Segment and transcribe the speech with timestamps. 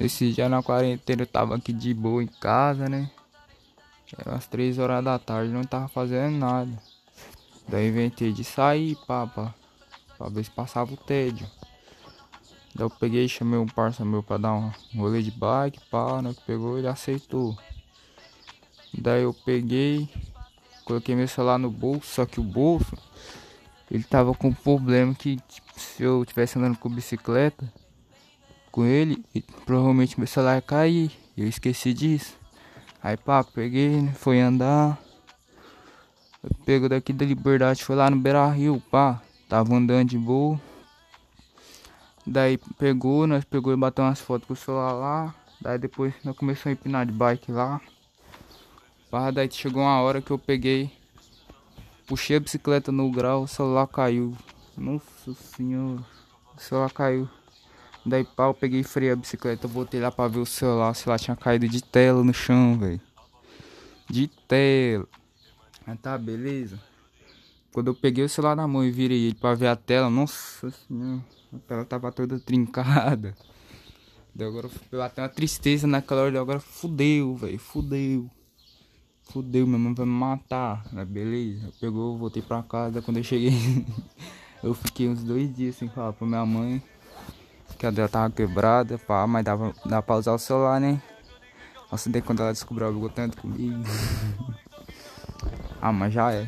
[0.00, 3.10] Nesse dia na quarentena eu tava aqui de boa em casa, né?
[4.18, 6.70] Era umas 3 horas da tarde, não tava fazendo nada.
[7.68, 9.54] Daí inventei de sair, papa.
[10.16, 11.46] Pra ver se passava o tédio.
[12.74, 16.22] Daí eu peguei e chamei um parça meu pra dar um rolê de bike, pá,
[16.22, 16.34] né?
[16.46, 17.54] Pegou ele aceitou.
[18.94, 20.08] Daí eu peguei,
[20.86, 22.96] coloquei meu celular no bolso, só que o bolso
[23.90, 27.70] ele tava com um problema que tipo, se eu tivesse andando com bicicleta
[28.70, 29.24] com ele,
[29.66, 31.10] provavelmente meu celular cair.
[31.36, 32.36] Eu esqueci disso.
[33.02, 34.98] Aí pá, peguei, foi andar.
[36.42, 39.22] Eu pego daqui da liberdade, foi lá no Beira Rio, pá.
[39.48, 40.60] Tava andando de boa.
[42.26, 45.34] Daí pegou, nós pegou e bateu umas fotos com o celular lá.
[45.60, 47.80] Daí depois nós começamos a empinar de bike lá.
[49.10, 50.90] Pá, daí chegou uma hora que eu peguei.
[52.06, 54.36] Puxei a bicicleta no grau, o celular caiu.
[54.76, 56.02] Nossa senhora,
[56.56, 57.28] o celular caiu.
[58.04, 60.94] Daí pá, eu peguei e freiei a bicicleta, voltei lá pra ver o celular, o
[60.94, 63.00] celular tinha caído de tela no chão, velho.
[64.08, 65.06] De tela.
[65.86, 66.80] Mas tá, beleza.
[67.72, 70.70] Quando eu peguei o celular na mão e virei ele pra ver a tela, nossa
[70.70, 73.36] senhora, a tela tava toda trincada.
[74.34, 78.30] Daí agora eu até uma tristeza naquela hora, agora fudeu, velho, fudeu.
[79.24, 80.84] Fudeu, minha mãe vai me matar?
[81.06, 81.72] Beleza.
[81.80, 83.00] Pegou, voltei pra casa.
[83.00, 83.52] Quando eu cheguei,
[84.62, 86.82] eu fiquei uns dois dias sem falar pra minha mãe.
[87.80, 91.00] Que a dela tava quebrada, pá, mas dava, dava pra usar o celular, né?
[91.90, 93.82] Nossa, daí quando ela descobriu, ela brigou tanto comigo.
[95.80, 96.46] ah, mas já é.